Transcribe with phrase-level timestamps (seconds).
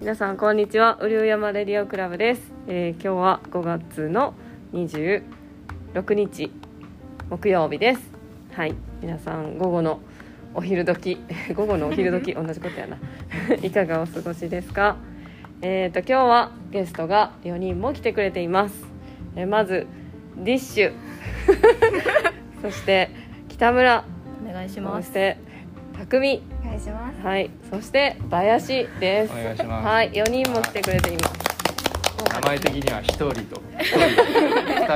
[0.00, 0.98] 皆さんこんにちは。
[1.00, 4.34] うりゅう山レディオクラブです、えー今日は5月の
[4.72, 5.22] 26
[6.14, 6.50] 日
[7.30, 8.00] 木曜日です。
[8.54, 8.74] はい。
[9.00, 10.00] 皆さん午後の
[10.54, 11.20] お昼時。
[11.54, 12.98] 午後のお昼時 同じことやな。
[13.62, 14.96] いかがお過ごしですか？
[15.62, 18.84] えーと今日はゲストが4人も来てくれています、
[19.36, 19.86] えーまず
[20.38, 20.92] ディッシュ。
[22.62, 23.10] そして
[23.56, 24.04] 北村
[24.46, 25.08] お願いしそます。
[25.08, 25.38] して
[25.96, 26.42] 匠。
[26.62, 27.20] お願いします。
[27.22, 27.50] はい。
[27.70, 29.32] そして林です。
[29.32, 29.86] お願いします。
[29.86, 30.12] はい。
[30.12, 31.34] 4人も来てくれています。
[32.34, 33.98] 名前的には一人と一人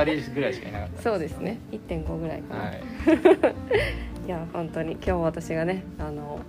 [0.05, 1.57] 二人ぐらいしかいなかったそうですね。
[1.71, 2.81] 1.5ぐらいかな、、はい。
[4.27, 6.39] いや本当に今日私がねあの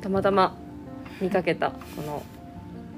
[0.00, 0.56] たまたま
[1.20, 2.22] 見かけたこの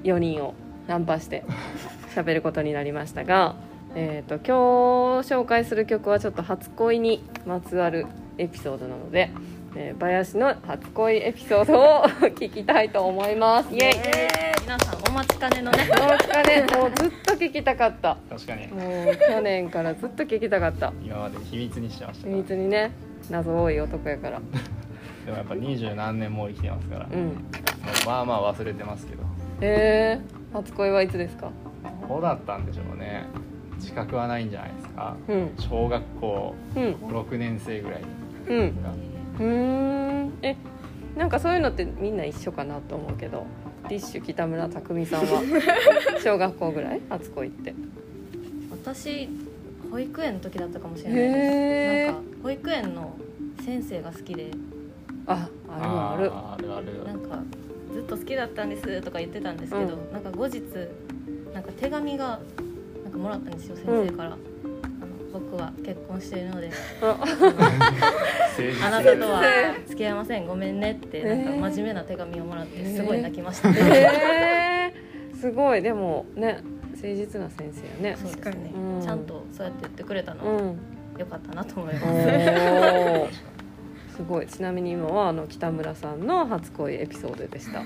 [0.03, 0.53] 4人を
[0.87, 1.43] ナンパして
[2.13, 3.55] 喋ることになりましたが、
[3.95, 8.05] えー、と今日紹介する曲はちょっと初恋にまつわる
[8.37, 9.29] エピソードなので、
[9.75, 12.03] えー林の初恋エピソードを
[12.35, 13.73] 聞きたいと思います。
[13.73, 13.93] イエイ。
[14.63, 15.77] 皆さんお待ちかねのね。
[15.85, 18.17] どうですかねもうずっと聞きたかった。
[18.29, 18.67] 確かに。
[18.67, 20.91] もう去年からずっと聞きたかった。
[21.03, 22.91] 今まで秘密にしてました秘密にね
[23.29, 24.39] 謎多い男やから。
[25.25, 27.31] でもやっぱ二十何年も生きてますから、もううん。
[28.05, 29.23] まあまあ忘れてますけど。
[29.61, 30.19] へえ
[30.53, 31.49] 初恋はいつですか？
[32.07, 33.25] どうだったんでしょうね。
[33.77, 35.15] 自覚はないんじゃないですか。
[35.27, 35.51] うん。
[35.57, 36.83] 小学校うん。
[37.09, 38.01] 6年生ぐらい
[38.47, 38.83] うん。
[38.83, 38.91] が
[39.39, 40.33] うーん。
[40.41, 40.55] え
[41.17, 43.45] なんかそういうのってみんな一緒かなと思うけど
[43.87, 45.41] ディッシュ北村匠海さんは？
[46.23, 47.01] 小学校ぐらい？
[47.09, 47.73] 初恋って。
[48.71, 49.29] 私
[49.91, 52.11] 保育園の時だったかもしれないです。
[52.11, 53.15] なんか保育園の
[53.63, 54.51] 先生が好きで。
[55.27, 56.31] ああるある。
[56.33, 57.03] あるある。
[57.05, 57.41] なんか
[57.93, 60.61] ずっと好きだったんですとか言ってたんですけど、うなんか後日
[61.53, 62.39] なんか手紙が
[63.03, 64.37] なんかもらったんですよ先生から、あの
[65.39, 66.71] 僕は結婚しているので。
[67.01, 67.17] あ。
[68.89, 69.43] なたとは
[69.85, 70.47] 付き合いません。
[70.47, 74.93] ごめんねってなんか真面目な手紙をもらってすごい泣きました、へえ
[75.37, 75.81] すごい。
[75.81, 76.61] でもね
[76.93, 78.17] 誠実な先生やね。
[78.17, 78.71] そうですね。
[78.73, 79.01] にうん。
[79.01, 80.79] ちゃんとそうやって言ってくれたのはうん。
[81.17, 82.01] 良かったなと思いま
[83.29, 84.47] す、すごい。
[84.47, 87.83] ちなみに今はあの北村さんの初恋エピソードでした。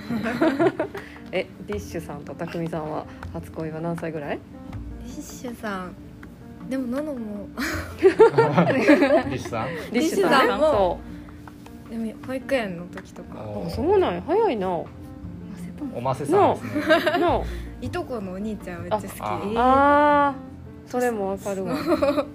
[1.31, 4.39] えディッシュさんと匠さんは初恋は何歳ぐらい？
[5.03, 5.95] ディッシュさん。
[6.69, 7.47] でもノノも。
[9.29, 9.67] リシさん？
[9.91, 10.99] ディッシさんも。
[11.89, 13.39] そでも保育園の時とか。
[13.43, 14.21] うあそうなんや。
[14.25, 14.67] 早いな。
[14.69, 14.87] お
[16.01, 17.17] ませさんですね。
[17.19, 17.43] の
[17.81, 19.19] いとこのお兄ちゃんめっちゃ好きあで
[19.57, 20.91] あー。
[20.91, 21.75] それもわかるわ。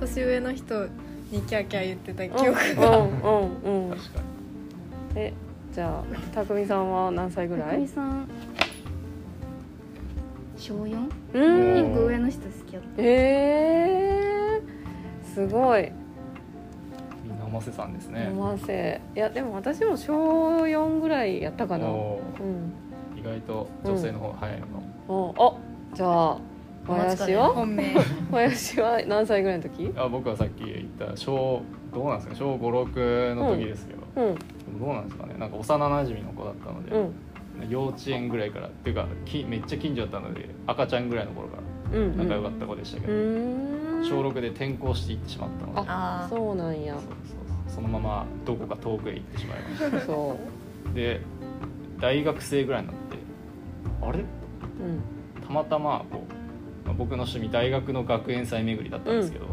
[0.00, 0.86] 年上の人
[1.30, 3.96] にキャーキャー言ってたうん記憶うんうんうん。
[3.96, 4.20] 確か
[5.16, 5.32] え
[5.74, 6.02] じゃあ
[6.34, 7.76] 匠さんは何歳ぐらい？
[7.76, 8.28] あみさん
[10.62, 10.94] 小 4?
[10.94, 11.90] うおん。
[11.90, 15.82] 一個上の人好きやっえー、すごい。
[15.82, 15.88] に
[17.24, 18.28] みんなおませさんですね。
[18.30, 19.00] 思わせ。
[19.16, 20.12] いやでも私も小
[20.58, 21.86] 4ぐらいやったかな。
[21.88, 22.72] おうん。
[23.16, 24.66] ー意外と女性の方が早いの。
[24.68, 24.72] か
[25.08, 26.38] も、おあじゃあ
[26.86, 27.94] 林は本命。
[28.30, 29.92] 林は何歳ぐらいの時？
[29.96, 31.62] あ僕はさっき言った小
[31.92, 34.34] どうなんですか小56の時ですけど、うん。
[34.36, 34.40] で
[34.78, 35.34] もどうなんですかね。
[35.38, 37.12] なんか幼なじみの子だったので、うん
[37.68, 38.68] 幼稚園ぐらいから。
[38.68, 41.62] っていうかきめっちゃ近所だったので赤ちゃんぐらいの頃から。
[41.62, 41.64] う
[42.00, 43.10] ん仲良かった子でしたけう
[44.02, 45.80] ど、小6で転校していってしまったので。
[45.86, 46.94] あーそうなんや。
[46.94, 47.12] そうそう。
[47.68, 50.00] そうそのままどこか遠くへ行ってしまいました。
[50.06, 50.36] そ
[50.94, 51.20] で
[52.00, 53.02] 大学生ぐらいになって
[54.02, 54.20] あれ？
[54.20, 54.26] ううん。
[55.46, 56.30] たまたまこう、
[56.86, 59.46] まあ僕の趣味大学の学園祭巡りだったんですけど、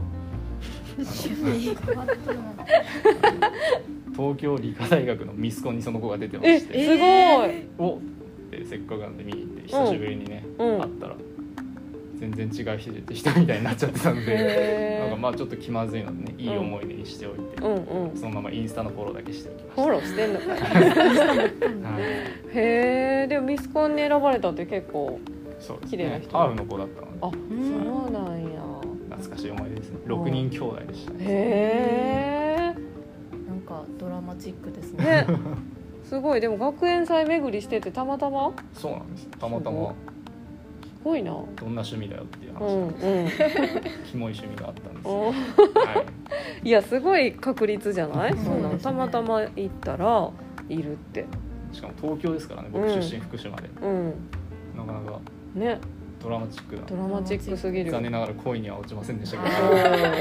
[4.20, 7.68] 東京理科大学のミスコンにその子が出てまえすして、ごい。
[7.78, 8.00] おっ
[8.52, 10.82] てせっかくなんで見に行って久しぶりにね、うん。
[10.82, 11.16] 会ったら
[12.18, 12.92] 全然違う人
[13.40, 17.76] みたいになっちゃってたのでなんかまあちょっと気まずいのでねいい思い出にしておいて、うん
[18.10, 18.18] うん。
[18.18, 20.46] そのままインスタのフォローだけしておきましフォローしてんのか。
[22.54, 25.18] へえでもミスコンに選ばれたって結構
[25.90, 26.28] 綺麗な人。
[26.28, 27.18] ねハーフの子だったので。
[27.22, 27.38] あそ
[28.10, 28.60] うなんや。
[29.12, 30.00] 懐かしい思い出ですね。
[30.08, 31.18] 6人兄弟でしたね。
[31.22, 32.39] へな
[34.00, 35.26] ドラマチックですね。
[35.28, 35.38] えね。
[36.04, 36.42] すごい。
[36.42, 38.52] でも学園祭巡りしててたまたま？
[38.74, 39.28] そうなんです。
[39.28, 39.90] たまたま。
[39.90, 39.96] す
[41.04, 41.24] ごい。
[41.24, 41.32] な。
[41.32, 42.74] どんな趣味だよっていうう話。
[42.76, 44.06] んなんですうん。
[44.06, 46.06] キモい趣味があったんですは
[46.64, 46.68] い。
[46.68, 48.36] いやすごい確率じゃない？
[48.36, 48.84] そんなんですね。
[48.84, 50.32] たまたま行ったら
[50.68, 51.26] いるって。
[51.72, 52.70] い、しかも東京ですからね。
[52.72, 54.14] 僕うん出身福島で、うん。
[54.76, 55.20] なかなか。
[55.56, 55.80] ね
[56.22, 56.82] ドラマチックな。
[56.86, 57.92] ドラマチックすぎる。
[57.92, 59.50] 残念ながら恋には落ちませんでしたけ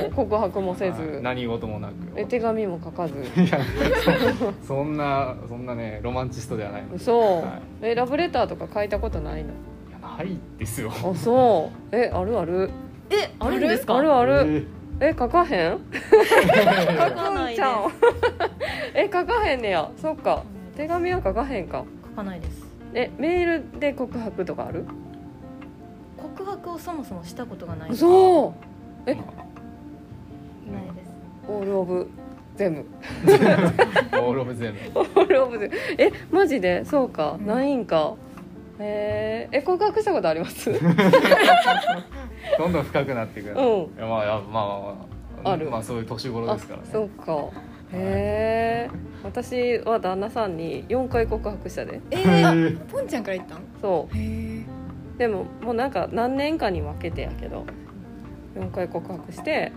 [0.09, 0.11] ど。
[0.15, 0.99] 告白もせはい。
[1.01, 1.93] ず何事もなく。
[2.17, 3.15] え手紙も書かず。
[3.15, 3.59] いや
[4.63, 9.51] そそんなそんなねロマンチストではないそうはえラブレターとか書いたことないの？
[9.51, 9.53] い
[9.93, 10.91] やないですよ。
[10.93, 11.97] あそう。
[11.97, 12.71] えあるある。
[13.11, 13.97] えあるんですか？
[13.97, 14.67] あるある。
[15.01, 15.79] ええ書かへん？
[15.93, 17.61] 書かないです。
[17.61, 17.83] くんちゃん
[18.95, 19.91] え書かへんねや。
[19.97, 20.43] そっか。
[20.77, 21.85] 手紙は書かへんか。
[22.11, 22.69] 書かないです。
[22.95, 24.85] えメールで告白とかある？
[26.49, 28.53] 告白をそもそもしたことがないないそう
[29.07, 29.25] えです。
[31.49, 32.09] オールオブ
[32.57, 32.85] 全部。
[34.13, 35.01] オールオブ全部。
[35.01, 35.77] オールオブ全部。
[35.99, 36.85] えマジで？
[36.85, 37.47] そうか、うん。
[37.47, 38.15] ないんか。
[38.81, 40.73] へええ告白したことあります？
[42.59, 43.57] どんどん深くなっていく、うん。
[43.57, 43.59] い
[43.99, 44.95] やまあまあま
[45.45, 45.71] あある。
[45.71, 46.89] まあそういう年頃ですからね。
[46.91, 47.35] そうか。
[47.93, 48.91] へえ
[49.25, 52.01] 私は旦那さんに4回告白したで。
[52.11, 54.78] えー、あポンちゃんから言ったんそへえう
[55.19, 57.67] でももうなんか何年かに分けてやけど
[58.57, 59.73] 4回告白して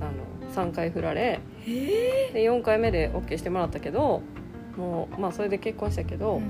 [0.00, 4.22] あの3回振られへえで4回目で OK してもらったけど
[4.76, 6.40] もうまあそれで結婚したけど、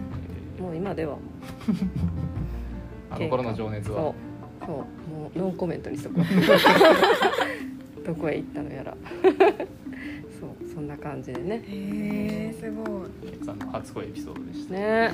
[0.58, 1.16] もう今では。
[3.10, 3.96] あの頃の情熱は。
[3.96, 4.14] そ
[4.62, 4.66] う。
[4.66, 4.76] そう。
[4.76, 6.24] もうノーコメントにしとこう。
[8.06, 8.96] どこへ行ったのやら。
[10.40, 10.72] そう。
[10.72, 11.62] そんな感じでね。
[11.66, 13.44] へえすごい。
[13.44, 14.74] さんの初恋エピソードでした。
[14.74, 15.10] ね。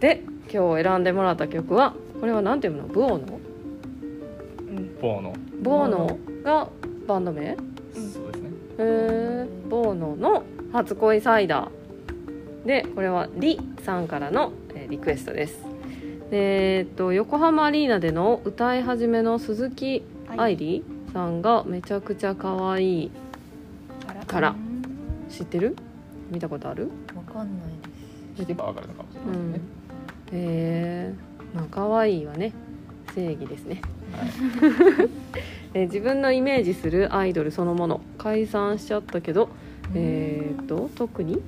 [0.00, 2.88] で今日選んでもらった曲はこれは何ていうの？
[2.88, 3.40] ボーノ？
[5.00, 6.68] ポーのボーノが
[7.06, 7.42] バンド名？
[7.42, 7.56] へ
[7.94, 8.50] そうですね。
[8.78, 15.62] えボーノの「初恋サイダー」でこれはリさんからのえーリクエストです。
[16.30, 20.02] でえーっと横浜アリーナでの歌い始めの鈴木
[20.36, 23.10] 愛理さんがめちゃくちゃ可愛い
[24.26, 24.54] から。
[25.30, 25.76] 知ってる？
[26.30, 26.90] 見たことある？
[27.14, 27.88] わかんないで
[28.36, 28.42] す。
[28.42, 29.58] 聞けばわかるのかもしれうないですね。
[29.58, 29.79] ん、
[30.32, 31.14] へえ
[31.54, 32.52] まあ可愛いはね
[33.14, 33.82] 正義ですね。
[34.12, 34.30] はい。
[35.72, 38.00] で 自分のイメージするアイドルそのもの。
[38.18, 39.48] 解散しちゃったけど
[39.94, 41.40] えーっと特に？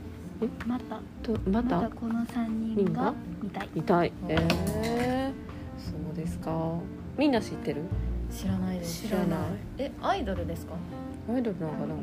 [0.67, 1.01] また。
[1.23, 1.89] とまた？
[1.91, 3.69] この三人が見たい。
[3.75, 4.13] 見たい。
[4.29, 5.31] えー、
[5.79, 6.75] そうですか。
[7.17, 7.83] みんな知ってる？
[8.31, 9.07] 知らないです。
[9.07, 9.39] 知らない。
[9.79, 10.73] えアイドルですか？
[11.33, 11.95] アイドルなのかな？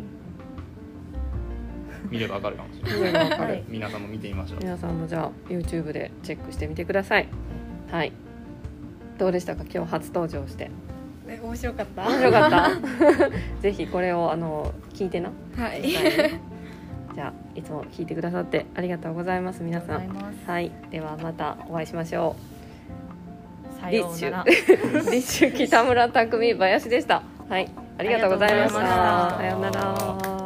[2.09, 3.29] 見ればわかるかもしれない。
[3.29, 3.63] はい。
[3.67, 4.59] 皆さんも見てみましょう。
[4.59, 7.27] 皆さんもじゃあ YouTube でチェックしてみてください。
[7.91, 8.11] はい。
[9.17, 9.63] どうでしたか？
[9.73, 10.69] 今日初登場して。
[11.27, 12.03] え面白かった？
[12.07, 12.69] 面白かった？
[13.61, 15.29] ぜひこれをあの聞いてな。
[15.57, 15.81] はい。
[17.15, 20.49] じゃあいつも聞いてくださってありがとうございます皆さありがとうございんます。
[20.49, 20.71] はい。
[20.91, 22.35] ではまたお会いしましょ
[23.81, 24.43] さようなら。
[24.43, 27.23] う立秋北村匠林でした。
[27.49, 27.69] はい。
[27.97, 29.37] ありがとうございました。
[29.37, 30.15] ありがとうございました。
[30.15, 30.38] さようなら